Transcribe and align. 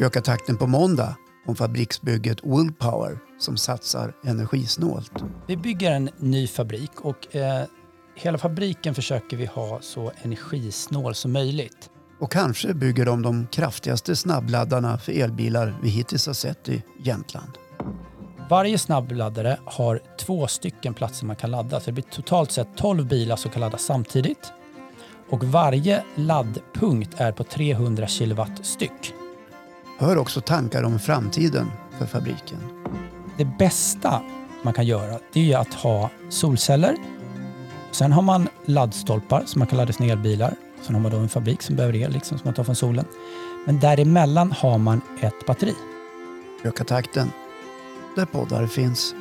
Öka 0.00 0.20
takten 0.20 0.56
på 0.56 0.66
måndag 0.66 1.16
om 1.46 1.56
fabriksbygget 1.56 2.38
Willpower 2.44 3.18
som 3.38 3.56
satsar 3.56 4.14
energisnålt. 4.24 5.12
Vi 5.46 5.56
bygger 5.56 5.92
en 5.92 6.10
ny 6.18 6.46
fabrik 6.46 7.00
och 7.00 7.36
eh, 7.36 7.64
hela 8.14 8.38
fabriken 8.38 8.94
försöker 8.94 9.36
vi 9.36 9.46
ha 9.46 9.78
så 9.80 10.12
energisnål 10.22 11.14
som 11.14 11.32
möjligt. 11.32 11.90
Och 12.20 12.32
kanske 12.32 12.74
bygger 12.74 13.06
de 13.06 13.22
de 13.22 13.46
kraftigaste 13.46 14.16
snabbladdarna 14.16 14.98
för 14.98 15.12
elbilar 15.12 15.78
vi 15.82 15.88
hittills 15.88 16.26
har 16.26 16.34
sett 16.34 16.68
i 16.68 16.82
Jämtland. 17.02 17.50
Varje 18.50 18.78
snabbladdare 18.78 19.58
har 19.64 20.00
två 20.18 20.46
stycken 20.46 20.94
platser 20.94 21.26
man 21.26 21.36
kan 21.36 21.50
ladda. 21.50 21.80
Så 21.80 21.86
det 21.86 21.92
blir 21.92 22.04
totalt 22.04 22.52
sett 22.52 22.68
12 22.76 23.06
bilar 23.06 23.36
som 23.36 23.50
kan 23.50 23.60
laddas 23.60 23.82
samtidigt. 23.82 24.52
Och 25.30 25.44
varje 25.44 26.04
laddpunkt 26.14 27.20
är 27.20 27.32
på 27.32 27.44
300 27.44 28.06
kilowatt 28.06 28.66
styck. 28.66 29.14
Hör 30.00 30.18
också 30.18 30.40
tankar 30.40 30.82
om 30.82 30.98
framtiden 30.98 31.70
för 31.98 32.06
fabriken. 32.06 32.58
Det 33.36 33.44
bästa 33.44 34.22
man 34.62 34.74
kan 34.74 34.86
göra 34.86 35.18
det 35.32 35.52
är 35.52 35.58
att 35.58 35.74
ha 35.74 36.10
solceller. 36.28 36.96
Sen 37.90 38.12
har 38.12 38.22
man 38.22 38.48
laddstolpar 38.64 39.42
som 39.46 39.58
man 39.58 39.68
kan 39.68 39.78
ladda 39.78 39.92
sina 39.92 40.12
elbilar. 40.12 40.54
Sen 40.82 40.94
har 40.94 41.02
man 41.02 41.12
då 41.12 41.18
en 41.18 41.28
fabrik 41.28 41.62
som 41.62 41.76
behöver 41.76 41.96
el 41.96 42.12
liksom, 42.12 42.38
som 42.38 42.46
man 42.46 42.54
tar 42.54 42.64
från 42.64 42.76
solen. 42.76 43.04
Men 43.66 43.80
däremellan 43.80 44.52
har 44.52 44.78
man 44.78 45.00
ett 45.20 45.46
batteri. 45.46 45.74
Öka 46.64 46.84
takten 46.84 47.30
där 48.16 48.24
poddar 48.24 48.66
finns. 48.66 49.14